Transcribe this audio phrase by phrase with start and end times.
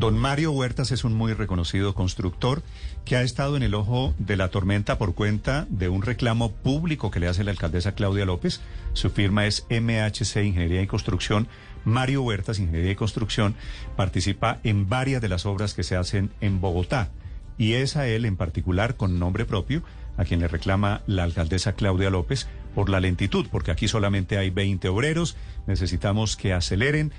[0.00, 2.62] Don Mario Huertas es un muy reconocido constructor
[3.04, 7.10] que ha estado en el ojo de la tormenta por cuenta de un reclamo público
[7.10, 8.62] que le hace la alcaldesa Claudia López.
[8.94, 11.48] Su firma es MHC Ingeniería y Construcción.
[11.84, 13.54] Mario Huertas, Ingeniería y Construcción,
[13.94, 17.10] participa en varias de las obras que se hacen en Bogotá.
[17.58, 19.82] Y es a él en particular, con nombre propio,
[20.16, 24.48] a quien le reclama la alcaldesa Claudia López por la lentitud, porque aquí solamente hay
[24.48, 25.36] 20 obreros,
[25.66, 27.12] necesitamos que aceleren.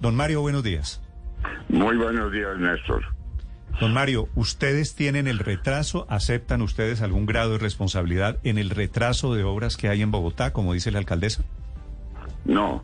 [0.00, 1.05] Don Mario, buenos días.
[1.68, 3.04] Muy buenos días, Néstor.
[3.80, 6.06] Don Mario, ¿ustedes tienen el retraso?
[6.08, 10.52] ¿Aceptan ustedes algún grado de responsabilidad en el retraso de obras que hay en Bogotá,
[10.52, 11.44] como dice la alcaldesa?
[12.46, 12.82] No,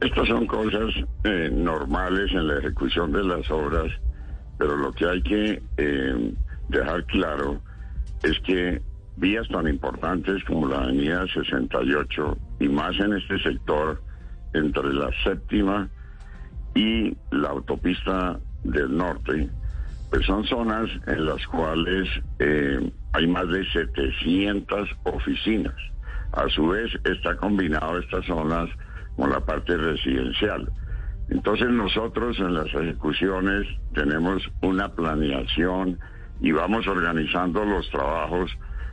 [0.00, 0.94] estas son cosas
[1.24, 3.90] eh, normales en la ejecución de las obras,
[4.58, 6.34] pero lo que hay que eh,
[6.68, 7.60] dejar claro
[8.22, 8.80] es que
[9.16, 14.02] vías tan importantes como la Avenida 68 y más en este sector
[14.52, 15.88] entre la séptima
[16.74, 19.48] y la autopista del norte,
[20.10, 22.08] pues son zonas en las cuales
[22.38, 25.74] eh, hay más de 700 oficinas.
[26.32, 28.68] A su vez está combinado estas zonas
[29.16, 30.70] con la parte residencial.
[31.30, 35.98] Entonces nosotros en las ejecuciones tenemos una planeación
[36.40, 38.50] y vamos organizando los trabajos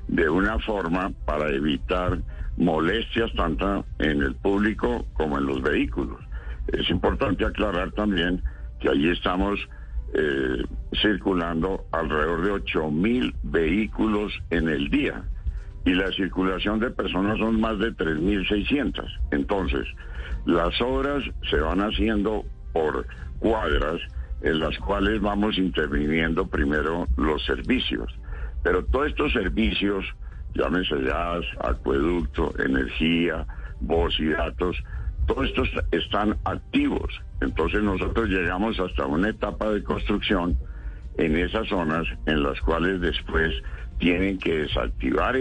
[0.08, 2.20] de una forma para evitar
[2.58, 6.20] molestias tanto en el público como en los vehículos.
[6.74, 8.42] Es importante aclarar también
[8.80, 9.60] que allí estamos
[10.14, 10.64] eh,
[11.02, 15.24] circulando alrededor de 8 mil vehículos en el día
[15.86, 19.06] y la circulación de personas son más de 3.600.
[19.32, 19.88] Entonces,
[20.46, 23.06] las obras se van haciendo por
[23.40, 24.02] cuadras
[24.42, 28.14] en las cuales vamos interviniendo primero los servicios.
[28.64, 30.06] Pero todos estos servicios,
[30.54, 33.46] llámese gas, acueducto, energía,
[33.80, 34.78] voz y datos,
[35.34, 37.22] todos estos están activos.
[37.40, 40.58] Entonces nosotros llegamos hasta una etapa de construcción
[41.18, 43.54] en esas zonas en las cuales después
[43.98, 45.38] tienen que desactivar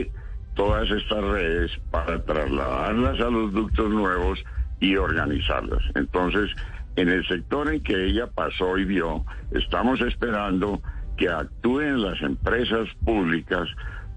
[0.54, 4.38] todas estas redes para trasladarlas a los ductos nuevos
[4.78, 5.82] y organizarlas.
[5.96, 6.50] Entonces,
[6.94, 10.80] en el sector en que ella pasó y vio, estamos esperando
[11.16, 13.68] que actúen las empresas públicas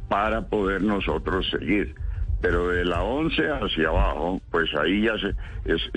[0.08, 1.96] para poder nosotros seguir.
[2.44, 5.34] Pero de la 11 hacia abajo, pues ahí ya se,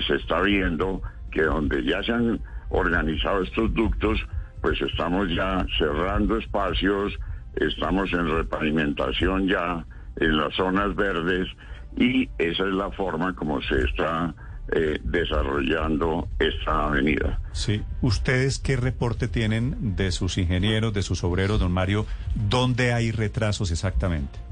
[0.07, 4.17] se está viendo que donde ya se han organizado estos ductos,
[4.61, 7.13] pues estamos ya cerrando espacios,
[7.55, 9.85] estamos en repavimentación ya
[10.15, 11.49] en las zonas verdes
[11.97, 14.33] y esa es la forma como se está
[14.71, 17.39] eh, desarrollando esta avenida.
[17.51, 17.81] Sí.
[18.01, 22.05] ¿Ustedes qué reporte tienen de sus ingenieros, de sus obreros, don Mario?
[22.35, 24.46] ¿Dónde hay retrasos exactamente?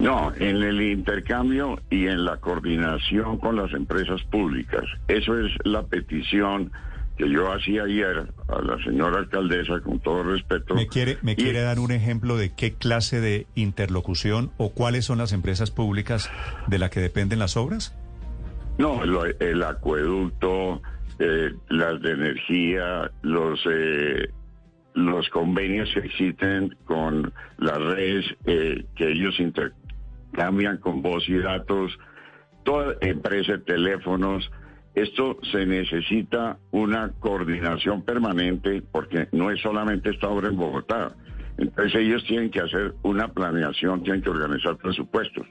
[0.00, 4.84] No, en el intercambio y en la coordinación con las empresas públicas.
[5.08, 6.72] Eso es la petición
[7.18, 10.74] que yo hacía ayer a la señora alcaldesa, con todo respeto.
[10.74, 15.18] ¿Me quiere, me quiere dar un ejemplo de qué clase de interlocución o cuáles son
[15.18, 16.30] las empresas públicas
[16.66, 17.94] de las que dependen las obras?
[18.78, 20.80] No, el acueducto,
[21.18, 24.30] eh, las de energía, los eh,
[24.94, 29.38] los convenios que existen con las redes eh, que ellos
[30.30, 31.98] intercambian con voz y datos,
[32.64, 34.50] toda empresa de teléfonos.
[34.94, 41.14] Esto se necesita una coordinación permanente porque no es solamente esta obra en Bogotá.
[41.58, 45.46] Entonces ellos tienen que hacer una planeación, tienen que organizar presupuestos.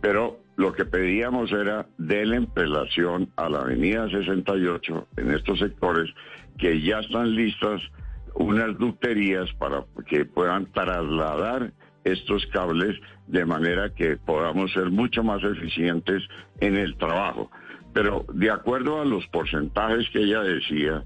[0.00, 6.10] Pero lo que pedíamos era denle en relación a la avenida 68 en estos sectores
[6.58, 7.80] que ya están listas
[8.34, 11.72] unas ducterías para que puedan trasladar
[12.04, 16.22] estos cables de manera que podamos ser mucho más eficientes
[16.60, 17.50] en el trabajo.
[17.92, 21.02] Pero de acuerdo a los porcentajes que ella decía,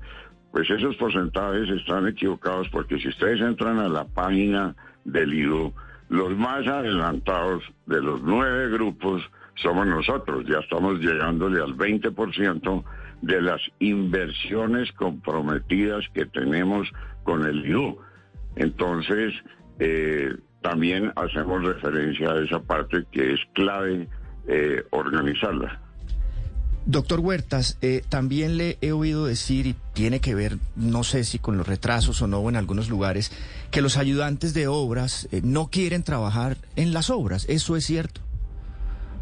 [0.50, 5.72] pues esos porcentajes están equivocados porque si ustedes entran a la página del IDU,
[6.08, 9.22] los más adelantados de los nueve grupos
[9.56, 10.44] somos nosotros.
[10.46, 12.84] Ya estamos llegándole al 20%
[13.22, 16.88] de las inversiones comprometidas que tenemos
[17.24, 17.98] con el IU.
[18.56, 19.34] Entonces,
[19.78, 24.08] eh, también hacemos referencia a esa parte que es clave
[24.46, 25.80] eh, organizarla.
[26.86, 31.38] Doctor Huertas, eh, también le he oído decir, y tiene que ver, no sé si
[31.38, 33.30] con los retrasos o no en algunos lugares,
[33.70, 37.46] que los ayudantes de obras eh, no quieren trabajar en las obras.
[37.50, 38.22] ¿Eso es cierto?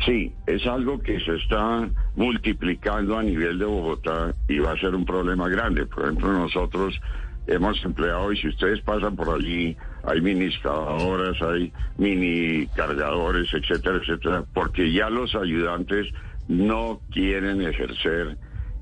[0.05, 4.94] Sí, es algo que se está multiplicando a nivel de Bogotá y va a ser
[4.94, 5.87] un problema grande.
[5.87, 7.00] Por ejemplo, nosotros
[7.46, 13.98] hemos empleado, y si ustedes pasan por allí, hay mini excavadoras, hay mini cargadores, etcétera,
[13.98, 16.06] etcétera, porque ya los ayudantes
[16.48, 18.38] no quieren ejercer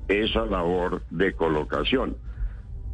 [0.07, 2.17] esa labor de colocación.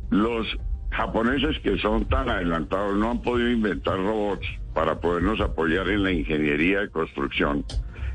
[0.09, 0.45] los
[0.91, 6.11] japoneses que son tan adelantados no han podido inventar robots para podernos apoyar en la
[6.11, 7.63] ingeniería de construcción.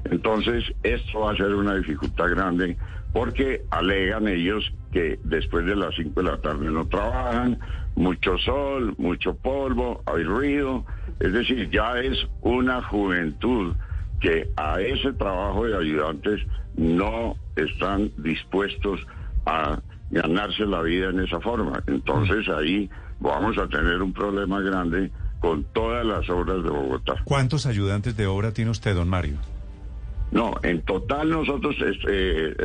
[0.05, 2.77] Entonces, esto va a ser una dificultad grande
[3.13, 7.59] porque alegan ellos que después de las 5 de la tarde no trabajan,
[7.97, 10.87] mucho sol, mucho polvo, hay ruido,
[11.21, 13.75] es decir, ya es una juventud
[14.23, 16.41] que a ese trabajo de ayudantes
[16.79, 18.99] no están dispuestos
[19.45, 19.79] a
[20.11, 21.83] ganarse la vida en esa forma.
[21.87, 22.89] Entonces ahí
[23.21, 25.11] vamos a tener un problema grande
[25.41, 27.17] con todas las obras de Bogotá.
[27.25, 29.37] ¿Cuántos ayudantes de obra tiene usted, don Mario?
[30.31, 31.77] No, en total nosotros
[32.09, 32.57] eh,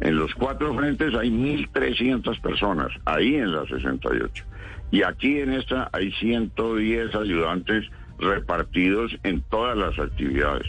[0.00, 4.44] en, los cuatro frentes hay 1.300 personas, ahí en la 68.
[4.90, 7.84] Y aquí en esta hay 110 ayudantes
[8.18, 10.66] repartidos en todas las actividades.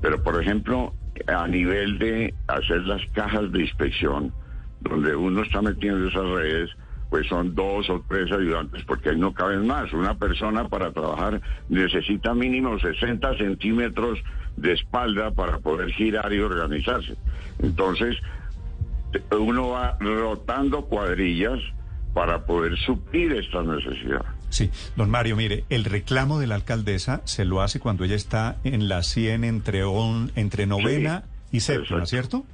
[0.00, 0.94] Pero, por ejemplo,
[1.26, 4.32] a nivel de hacer las cajas de inspección,
[4.80, 6.70] donde uno está metiendo esas redes,
[7.10, 9.92] pues son dos o tres ayudantes porque ahí no caben más.
[9.92, 14.18] Una persona para trabajar necesita mínimo 60 centímetros
[14.56, 17.16] de espalda para poder girar y organizarse.
[17.60, 18.16] Entonces,
[19.30, 21.60] uno va rotando cuadrillas
[22.14, 24.24] para poder suplir esta necesidad.
[24.50, 28.56] Sí, don Mario, mire, el reclamo de la alcaldesa se lo hace cuando ella está
[28.64, 29.82] en la 100 entre,
[30.36, 32.44] entre novena y séptima, ¿cierto?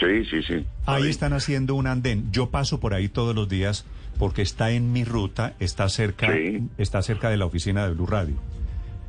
[0.00, 0.66] Sí, sí, sí.
[0.86, 2.30] Ahí están haciendo un andén.
[2.30, 3.84] Yo paso por ahí todos los días
[4.18, 6.28] porque está en mi ruta, está cerca,
[6.76, 8.36] está cerca de la oficina de Blue Radio.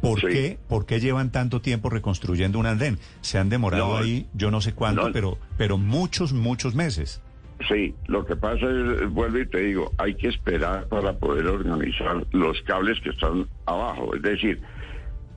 [0.01, 2.99] ¿Por, qué, ¿Por qué llevan tanto tiempo reconstruyendo un andén?
[3.21, 7.21] Se han demorado ahí, yo no sé cuánto, pero, pero muchos, muchos meses.
[7.67, 12.25] Sí, lo que pasa es, vuelvo y te digo, hay que esperar para poder organizar
[12.31, 14.15] los cables que están abajo.
[14.15, 14.61] Es decir,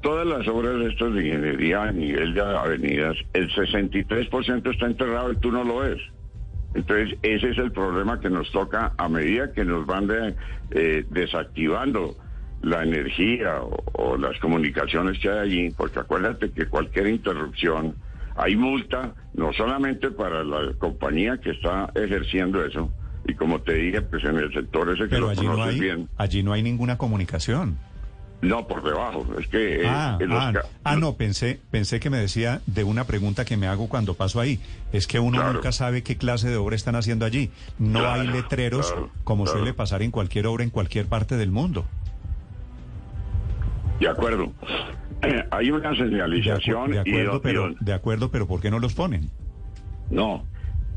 [0.02, 5.32] todas las obras de estas de ingeniería a nivel de avenidas, el 63% está enterrado
[5.32, 6.00] y tú no lo ves.
[6.74, 10.08] Entonces, ese es el problema que nos toca a medida que nos van
[10.70, 12.16] eh, desactivando
[12.62, 17.96] la energía o, las comunicaciones que hay allí, porque acuérdate que cualquier interrupción,
[18.36, 22.90] hay multa, no solamente para la compañía que está ejerciendo eso,
[23.26, 26.08] y como te dije, pues en el sector ese que lo allí no hay, bien.
[26.16, 27.78] Allí no hay ninguna comunicación.
[28.40, 29.24] No, por debajo.
[29.38, 29.86] Es que.
[29.86, 33.88] Ah, ah, ah, no, pensé, pensé que me decía de una pregunta que me hago
[33.88, 34.58] cuando paso ahí.
[34.92, 37.52] Es que uno nunca sabe qué clase de obra están haciendo allí.
[37.78, 38.92] No hay letreros
[39.22, 41.86] como suele pasar en cualquier obra en cualquier parte del mundo.
[44.02, 44.52] De acuerdo.
[45.52, 46.90] hay una señalización.
[46.90, 49.30] De, acuerdo, pero, de acuerdo, pero ¿por qué no los ponen?
[50.10, 50.44] No.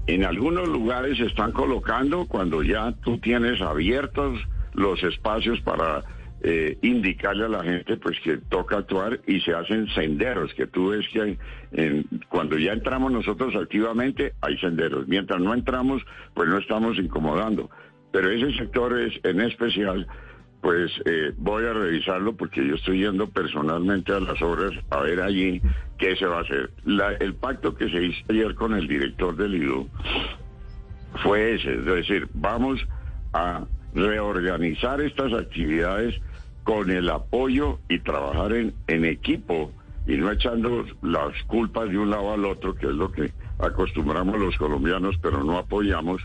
[0.08, 4.40] En algunos lugares se están colocando cuando ya tú tienes abiertos
[4.74, 6.04] los espacios para
[6.42, 10.90] eh, indicarle a la gente pues que toca actuar y se hacen senderos, que tú
[10.90, 11.38] ves que
[12.30, 16.04] cuando ya entramos nosotros activamente hay senderos, mientras no entramos
[16.34, 17.70] pues no estamos incomodando,
[18.12, 20.08] pero ese sector es en especial
[20.66, 25.22] pues eh, voy a revisarlo porque yo estoy yendo personalmente a las obras a ver
[25.22, 25.62] allí
[26.00, 26.72] qué se va a hacer.
[27.20, 29.88] el pacto que se hizo ayer con el director del IDU
[31.22, 32.84] fue ese, es decir, vamos
[33.34, 33.64] a
[33.94, 36.20] reorganizar estas actividades
[36.64, 39.72] con el apoyo y trabajar en, en equipo
[40.08, 44.40] y no echando las culpas de un lado al otro, que es lo que acostumbramos
[44.40, 46.24] los colombianos, pero no apoyamos,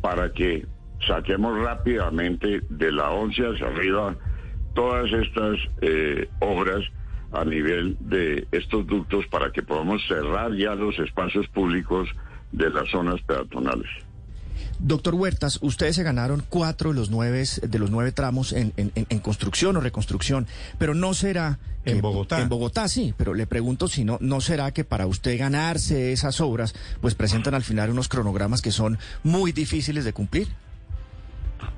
[0.00, 0.66] para que
[1.06, 4.16] saquemos rápidamente de la once hacia arriba
[4.74, 6.84] todas estas eh, obras
[7.32, 12.08] a nivel de estos ductos para que podamos cerrar ya los espacios públicos
[12.52, 13.88] de las zonas peatonales.
[14.80, 18.72] Doctor Huertas, ustedes se ganaron cuatro de los nueve, de los nueve tramos en,
[19.20, 20.46] construcción o reconstrucción,
[20.78, 21.58] pero no será...
[21.84, 22.40] En Bogotá.
[22.40, 26.40] En Bogotá, sí, pero le pregunto si no, ¿no será que para usted ganarse esas
[26.40, 30.48] obras, pues presentan al final unos cronogramas que son muy difíciles de cumplir?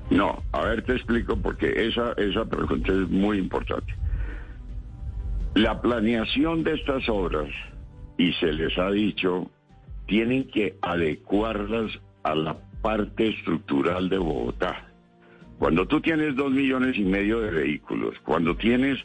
[0.09, 3.93] No, a ver, te explico porque esa, esa pregunta es muy importante.
[5.55, 7.49] La planeación de estas obras,
[8.17, 9.49] y se les ha dicho,
[10.07, 11.91] tienen que adecuarlas
[12.23, 14.87] a la parte estructural de Bogotá.
[15.59, 18.97] Cuando tú tienes dos millones y medio de vehículos, cuando tienes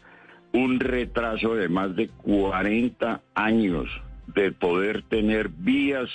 [0.53, 3.87] un retraso de más de 40 años
[4.35, 6.09] de poder tener vías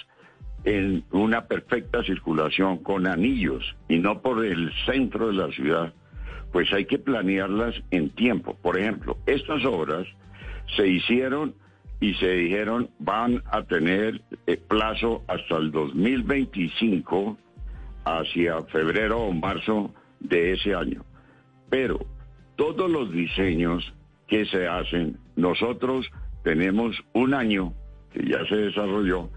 [0.63, 5.93] en una perfecta circulación con anillos y no por el centro de la ciudad,
[6.51, 8.55] pues hay que planearlas en tiempo.
[8.61, 10.07] Por ejemplo, estas obras
[10.75, 11.55] se hicieron
[11.99, 17.37] y se dijeron van a tener eh, plazo hasta el 2025
[18.05, 21.03] hacia febrero o marzo de ese año.
[21.69, 21.99] Pero
[22.55, 23.93] todos los diseños
[24.27, 26.09] que se hacen, nosotros
[26.43, 27.73] tenemos un año
[28.11, 29.29] que ya se desarrolló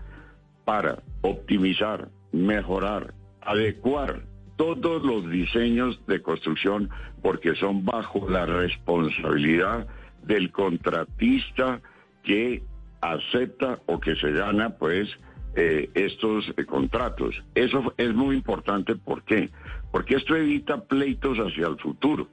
[0.64, 4.22] para optimizar, mejorar, adecuar
[4.56, 6.90] todos los diseños de construcción
[7.22, 9.86] porque son bajo la responsabilidad
[10.22, 11.80] del contratista
[12.22, 12.62] que
[13.00, 15.08] acepta o que se gana pues
[15.56, 17.34] eh, estos eh, contratos.
[17.54, 19.50] Eso es muy importante, ¿por qué?
[19.92, 22.28] Porque esto evita pleitos hacia el futuro.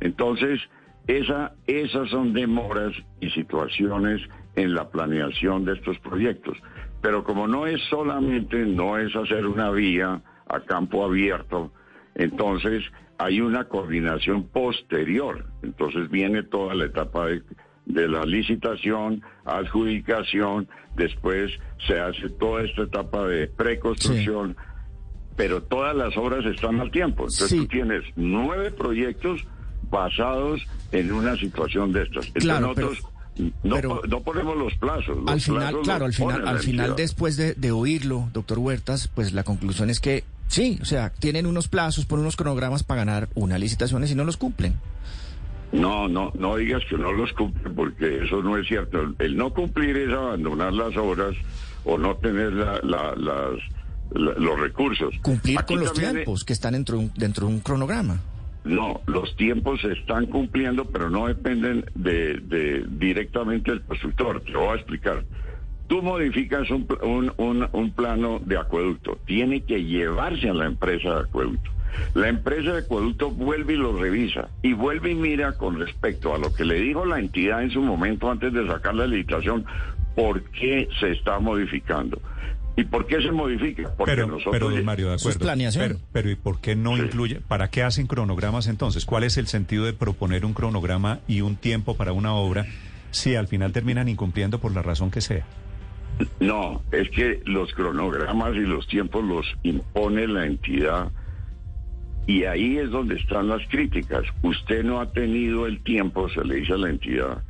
[0.00, 0.60] Entonces,
[1.06, 4.22] esa, esas son demoras y situaciones
[4.56, 6.56] en la planeación de estos proyectos.
[7.04, 11.70] Pero como no es solamente, no es hacer una vía a campo abierto,
[12.14, 12.82] entonces
[13.18, 15.44] hay una coordinación posterior.
[15.62, 17.42] Entonces viene toda la etapa de,
[17.84, 21.52] de la licitación, adjudicación, después
[21.86, 24.56] se hace toda esta etapa de preconstrucción,
[25.36, 27.24] pero todas las obras están al tiempo.
[27.24, 29.46] Entonces tú tienes nueve proyectos
[29.90, 32.28] basados en una situación de estas.
[32.28, 33.13] Entonces nosotros
[33.62, 35.18] no, ponemos los plazos.
[35.26, 39.42] al final, claro, al final, al final después de, de oírlo, doctor Huertas, pues la
[39.42, 43.58] conclusión es que sí, o sea, tienen unos plazos, ponen unos cronogramas para ganar unas
[43.58, 44.74] licitaciones y no los cumplen.
[45.72, 49.14] No, no, no digas que no los cumple porque eso no es cierto.
[49.18, 51.34] El no cumplir es abandonar las obras
[51.84, 53.58] o no tener la, las,
[54.12, 55.14] los recursos.
[55.22, 58.20] Cumplir con los tiempos que están dentro, dentro de un cronograma.
[58.64, 64.40] No, los tiempos se están cumpliendo, pero no dependen de, de directamente del constructor.
[64.40, 65.22] Te voy a explicar.
[65.86, 71.14] Tú modificas un, un, un, un plano de acueducto, tiene que llevarse a la empresa
[71.14, 71.70] de acueducto.
[72.14, 76.38] La empresa de acueducto vuelve y lo revisa y vuelve y mira con respecto a
[76.38, 79.66] lo que le dijo la entidad en su momento antes de sacar la licitación,
[80.16, 82.20] por qué se está modificando.
[82.76, 83.94] ¿Y por qué se modifica?
[83.96, 84.72] Porque pero, nosotros...
[84.72, 85.38] Pero, Mario, de acuerdo.
[85.38, 87.40] Pero, pero, ¿y por qué no incluye?
[87.40, 89.04] ¿Para qué hacen cronogramas entonces?
[89.04, 92.66] ¿Cuál es el sentido de proponer un cronograma y un tiempo para una obra
[93.12, 95.46] si al final terminan incumpliendo por la razón que sea?
[96.40, 101.10] No, es que los cronogramas y los tiempos los impone la entidad
[102.26, 104.24] y ahí es donde están las críticas.
[104.42, 107.42] Usted no ha tenido el tiempo, se le dice a la entidad,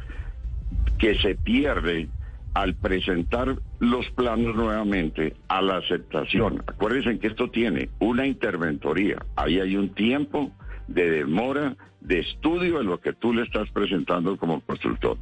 [0.99, 2.09] que se pierde
[2.55, 6.63] al presentar los planos nuevamente a la aceptación.
[6.67, 9.19] Acuérdense que esto tiene una interventoría.
[9.37, 10.53] Ahí hay un tiempo
[10.87, 15.19] de demora, de estudio de lo que tú le estás presentando como constructor.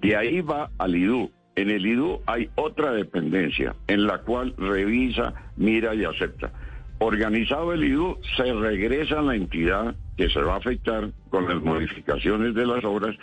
[0.00, 1.30] De ahí va al IDU.
[1.56, 6.52] En el IDU hay otra dependencia en la cual revisa, mira y acepta.
[6.98, 11.62] Organizado el IDU, se regresa a la entidad que se va a afectar con las
[11.62, 13.16] modificaciones de las obras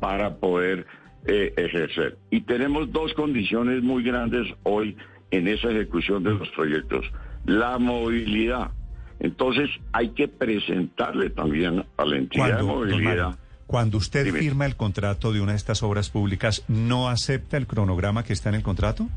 [0.00, 0.86] para poder
[1.26, 2.18] eh, ejercer.
[2.30, 4.96] Y tenemos dos condiciones muy grandes hoy
[5.30, 7.04] en esa ejecución de los proyectos.
[7.44, 8.70] La movilidad.
[9.18, 13.38] Entonces hay que presentarle también a la entidad de movilidad.
[13.66, 18.22] Cuando usted firma el contrato de una de estas obras públicas, ¿no acepta el cronograma
[18.22, 19.08] que está en el contrato?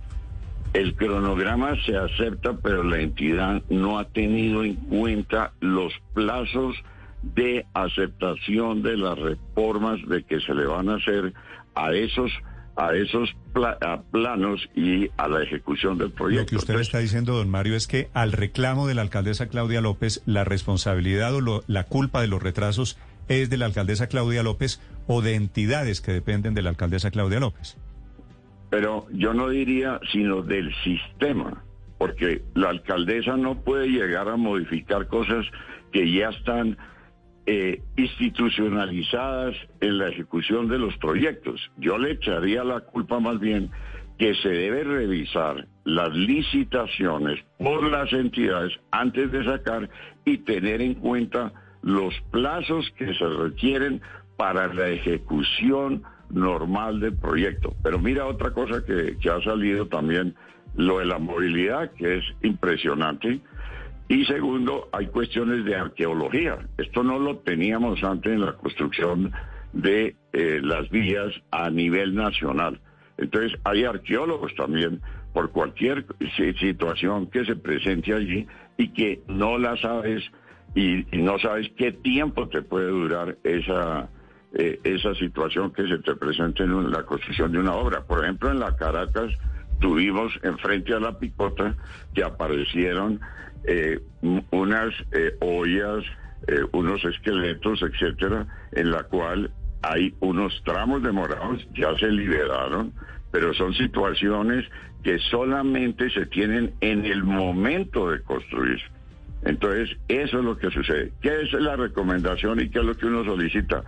[0.74, 6.76] El cronograma se acepta, pero la entidad no ha tenido en cuenta los plazos
[7.22, 11.34] de aceptación de las reformas de que se le van a hacer
[11.86, 12.32] a esos
[12.76, 13.36] a esos
[14.12, 16.44] planos y a la ejecución del proyecto.
[16.44, 19.82] Lo que usted está diciendo, don Mario, es que al reclamo de la alcaldesa Claudia
[19.82, 24.80] López, la responsabilidad o la culpa de los retrasos es de la alcaldesa Claudia López
[25.08, 27.76] o de entidades que dependen de la alcaldesa Claudia López
[28.70, 31.64] pero yo no diría sino del sistema,
[31.98, 35.46] porque la alcaldesa no puede llegar a modificar cosas
[35.92, 36.78] que ya están
[37.52, 41.60] eh, institucionalizadas en la ejecución de los proyectos.
[41.78, 43.72] Yo le echaría la culpa más bien
[44.20, 49.90] que se debe revisar las licitaciones por las entidades antes de sacar
[50.26, 51.52] y tener en cuenta
[51.82, 54.00] los plazos que se requieren
[54.38, 57.74] para la ejecución normal del proyecto.
[57.82, 60.36] Pero mira otra cosa que, ha salido también,
[60.76, 63.42] lo de la movilidad, que es impresionante.
[64.10, 66.58] Y segundo, hay cuestiones de arqueología.
[66.80, 69.32] Esto no lo teníamos antes en la construcción
[69.72, 72.82] de eh, las vías a nivel nacional.
[73.20, 75.00] Entonces, hay arqueólogos también
[75.32, 76.06] por cualquier
[76.60, 78.48] situación que se presente allí
[78.78, 80.24] y que no la sabes
[80.74, 84.10] y no sabes qué tiempo te puede durar esa,
[84.54, 88.02] eh, esa situación que se te presenta en la construcción de una obra.
[88.02, 89.32] Por ejemplo, en la Caracas
[89.80, 91.76] tuvimos enfrente a la picota
[92.14, 93.20] que aparecieron
[93.66, 94.00] eh,
[94.52, 96.04] unas eh, ollas,
[96.72, 102.94] unos esqueletos, etcétera, en la cual hay unos tramos demorados, ya se liberaron,
[103.30, 104.66] pero son situaciones
[105.04, 108.80] que solamente se tienen en el momento de construir.
[109.44, 111.12] Entonces, eso es lo que sucede.
[111.22, 113.84] ¿Qué es la recomendación y qué es lo que uno solicita?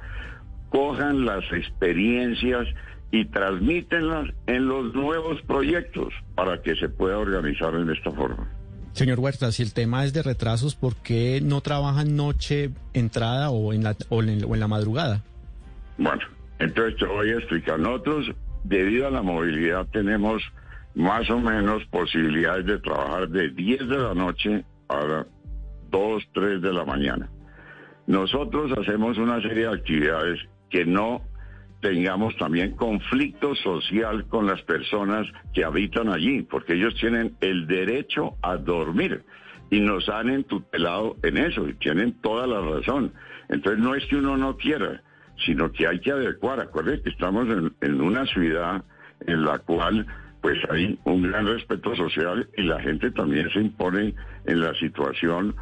[0.72, 2.66] cojan las experiencias
[3.12, 8.48] y transmítenlas en los nuevos proyectos para que se pueda organizar en esta forma.
[8.94, 13.74] Señor Huerta, si el tema es de retrasos, ¿por qué no trabajan noche, entrada o
[13.74, 15.24] en la, o en, la madrugada?
[15.98, 16.22] Bueno,
[16.60, 17.80] entonces te voy a explicar.
[17.80, 18.32] Nosotros,
[18.64, 20.42] debido a la movilidad, tenemos
[20.94, 25.26] más o menos posibilidades de trabajar de 10 de la noche a
[25.90, 27.30] 2, 3 de la mañana.
[28.08, 30.40] Nosotros hacemos una serie de actividades
[30.70, 31.22] que no
[31.82, 38.36] tengamos también conflicto social con las personas que habitan allí, porque ellos tienen el derecho
[38.42, 39.24] a dormir
[39.72, 43.14] y nos han entutelado en eso y tienen toda la razón.
[43.50, 45.02] Entonces no es que uno no quiera,
[45.46, 46.60] sino que hay que adecuar.
[46.60, 47.48] Acuérdense que estamos
[47.82, 48.84] en, una ciudad
[49.26, 50.06] en la cual
[50.42, 54.14] pues hay un gran respeto social y la gente también se impone
[54.46, 55.56] en la situación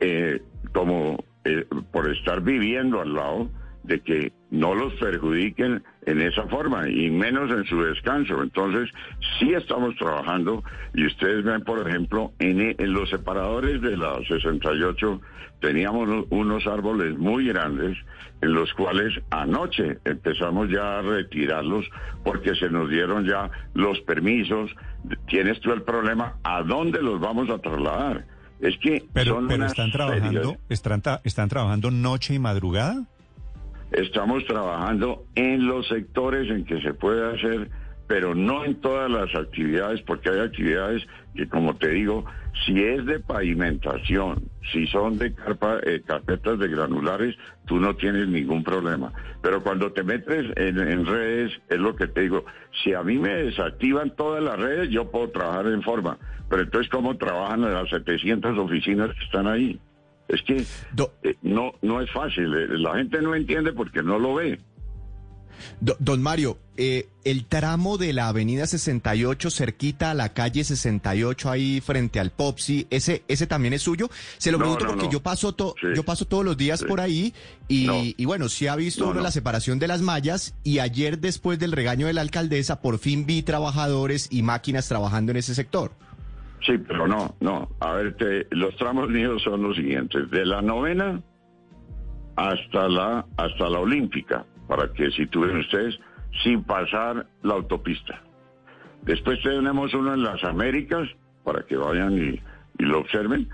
[0.00, 0.40] eh,
[0.72, 3.50] como eh, por estar viviendo al lado
[3.86, 8.42] de que no los perjudiquen en esa forma y menos en su descanso.
[8.42, 8.90] Entonces,
[9.38, 10.62] sí estamos trabajando
[10.94, 15.20] y ustedes ven, por ejemplo, en, los separadores de la 68
[15.60, 17.96] teníamos unos árboles muy grandes
[18.42, 21.86] en los cuales anoche empezamos ya a retirarlos
[22.24, 24.70] porque se nos dieron ya los permisos.
[25.26, 28.26] Tienes tú el problema, ¿a dónde los vamos a trasladar?
[28.60, 33.06] Es que pero, pero están trabajando, están, están trabajando noche y madrugada.
[33.92, 37.70] Estamos trabajando en los sectores en que se puede hacer,
[38.06, 42.24] pero no en todas las actividades, porque hay actividades que, como te digo,
[42.64, 48.28] si es de pavimentación, si son de carpa, eh, carpetas de granulares, tú no tienes
[48.28, 49.12] ningún problema.
[49.42, 52.44] Pero cuando te metes en, en, redes, es lo que te digo,
[52.82, 56.18] si a mí me desactivan todas las redes, yo puedo trabajar en forma.
[56.48, 59.78] Pero entonces, ¿cómo trabajan las 700 oficinas que están ahí?
[60.28, 62.52] Es que eh, no, no es fácil.
[62.54, 64.58] Eh, la gente no entiende porque no lo ve.
[65.80, 71.80] don Mario, eh, el tramo de la avenida 68 cerquita a la calle 68 ahí
[71.80, 74.10] frente al Popsi, ese ese también es suyo.
[74.38, 75.54] Se lo pregunto porque yo paso
[75.94, 77.32] yo paso todos los días por ahí
[77.68, 81.72] y, bueno, sí ha visto uno la separación de las mallas y ayer después del
[81.72, 85.92] regaño de la alcaldesa por fin vi trabajadores y máquinas trabajando en ese sector.
[86.66, 87.68] Sí, pero no, no.
[87.78, 88.16] A ver,
[88.50, 90.28] los tramos míos son los siguientes.
[90.30, 91.22] De la novena
[92.34, 95.98] hasta la, hasta la olímpica, para que situen ustedes,
[96.42, 98.20] sin pasar la autopista.
[99.02, 101.08] Después tenemos uno en las Américas,
[101.44, 102.40] para que vayan y,
[102.78, 103.48] y lo observen,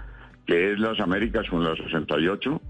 [0.46, 2.60] que es las Américas con la 68.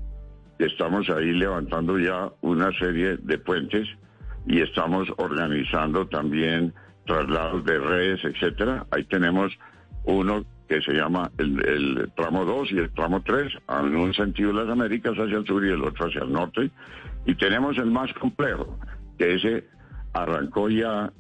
[0.59, 3.89] Estamos ahí levantando ya una serie de puentes
[4.47, 6.75] y estamos organizando también
[7.07, 8.87] traslados de redes, etcétera.
[8.91, 9.57] Ahí tenemos
[10.05, 14.69] uno que se llama el, tramo 2 y el tramo 3, en un sentido las
[14.69, 16.71] Américas hacia el sur y el otro hacia el norte.
[17.27, 18.79] Y tenemos el más complejo,
[19.19, 19.65] que ese
[20.15, 21.13] arrancó ya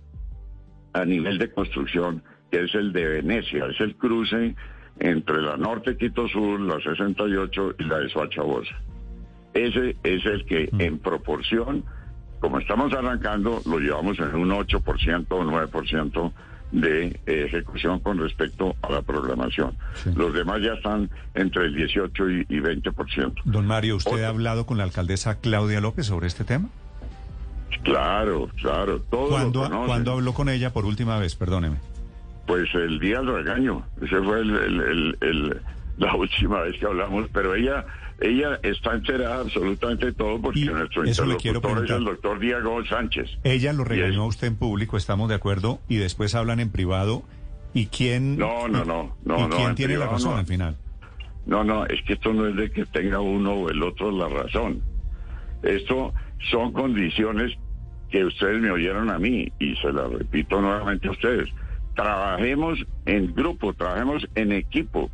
[0.94, 4.54] a nivel de construcción, que es el de Venecia, es el cruce
[4.98, 8.74] entre la norte Quito Sur, la 68 y la de Soachabosa.
[9.54, 10.80] Ese es el que mm.
[10.80, 11.84] en proporción,
[12.40, 16.32] como estamos arrancando, lo llevamos en un 8% o 9%
[16.72, 19.76] de eh, ejecución con respecto a la programación.
[20.16, 23.42] Los demás ya están entre el 18 y, 20%.
[23.44, 26.68] Don Mario, ¿usted ha hablado con la alcaldesa Claudia López sobre este tema?
[27.84, 29.00] Claro, claro.
[29.10, 31.34] Todo ¿Cuándo, habló con ella por última vez?
[31.34, 31.76] Perdóneme.
[32.46, 33.84] Pues el día del regaño.
[34.00, 35.60] Ese fue el,
[36.02, 37.86] la última vez que hablamos, pero ella
[38.20, 43.30] ella está enterada absolutamente de todo porque nuestro interlocutor es el doctor Diego Sánchez.
[43.42, 47.22] Ella lo regañó a usted en público, estamos de acuerdo, y después hablan en privado.
[47.74, 50.76] ¿Y quién, no, no, no, no, ¿y quién tiene la razón al final?
[51.46, 54.28] No, no, es que esto no es de que tenga uno o el otro la
[54.28, 54.82] razón.
[55.62, 56.12] Esto
[56.50, 57.56] son condiciones
[58.10, 61.48] que ustedes me oyeron a mí y se las repito nuevamente a ustedes.
[61.96, 65.10] Trabajemos en grupo, trabajemos en equipo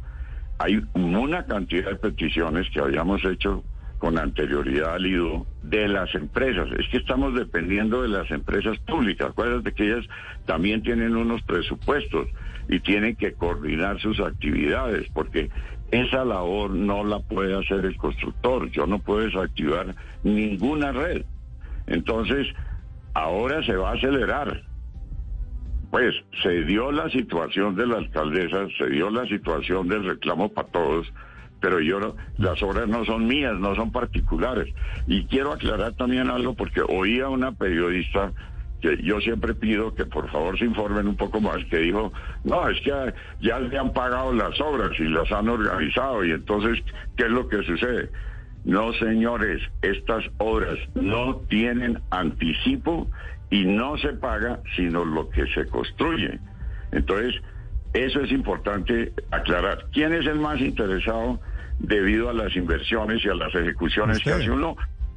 [0.58, 3.62] hay una cantidad de peticiones que habíamos hecho
[3.98, 6.68] con anterioridad al IDO de las empresas.
[6.78, 9.30] Es que estamos dependiendo de las empresas públicas.
[9.30, 10.06] Acuérdate que ellas
[10.46, 12.28] también tienen unos presupuestos
[12.68, 15.50] y tienen que coordinar sus actividades, porque
[15.90, 18.70] esa labor no la puede hacer el constructor.
[18.70, 21.24] Yo no puedo desactivar ninguna red.
[21.86, 22.46] Entonces,
[23.14, 24.67] ahora se va a acelerar.
[25.90, 30.68] Pues se dio la situación de la alcaldesa, se dio la situación del reclamo para
[30.68, 31.10] todos,
[31.60, 34.72] pero yo no, las obras no son mías, no son particulares.
[35.06, 38.32] Y quiero aclarar también algo porque oía una periodista
[38.80, 42.12] que yo siempre pido que por favor se informen un poco más, que dijo,
[42.44, 46.82] no, es que ya le han pagado las obras y las han organizado y entonces,
[47.16, 48.10] ¿qué es lo que sucede?
[48.64, 53.08] No, señores, estas obras no tienen anticipo
[53.50, 56.38] y no se paga sino lo que se construye.
[56.92, 57.34] Entonces,
[57.94, 59.86] Eso es importante aclarar.
[59.92, 61.40] ¿Quién es el más interesado
[61.78, 64.76] debido a las inversiones y a las ejecuciones que hace uno?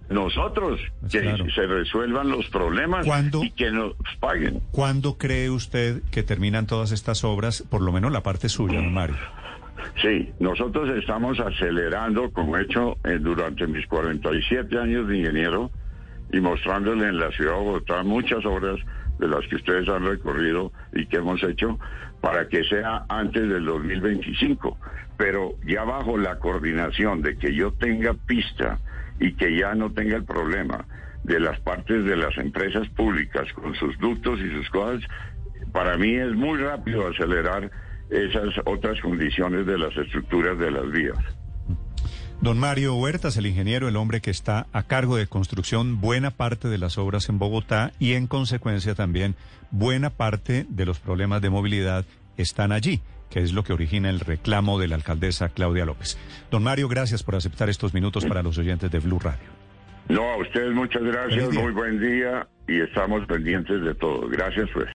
[0.09, 3.05] Nosotros, pues que se resuelvan los problemas
[3.41, 4.61] y que nos paguen.
[4.71, 9.15] ¿Cuándo cree usted que terminan todas estas obras, por lo menos la parte suya, Mario?
[10.01, 15.71] Sí, nosotros estamos acelerando, como he hecho eh, durante mis 47 años de ingeniero,
[16.31, 18.79] y mostrándole en la ciudad de Bogotá muchas obras
[19.19, 21.77] de las que ustedes han recorrido y que hemos hecho
[22.21, 24.77] para que sea antes del 2025.
[25.17, 28.79] Pero ya bajo la coordinación de que yo tenga pista
[29.19, 30.85] y que ya no tenga el problema
[31.23, 35.03] de las partes de las empresas públicas con sus ductos y sus cosas,
[35.71, 37.69] para mí es muy rápido acelerar
[38.09, 41.17] esas otras condiciones de las estructuras de las vías.
[42.41, 46.69] Don Mario Huertas, el ingeniero, el hombre que está a cargo de construcción buena parte
[46.69, 49.35] de las obras en Bogotá y en consecuencia también
[49.69, 52.03] buena parte de los problemas de movilidad
[52.37, 52.99] están allí,
[53.29, 56.17] que es lo que origina el reclamo de la alcaldesa Claudia López.
[56.49, 59.61] Don Mario, gracias por aceptar estos minutos para los oyentes de Blue Radio.
[60.09, 64.27] No, a ustedes muchas gracias, muy buen día y estamos pendientes de todo.
[64.27, 64.89] Gracias pues.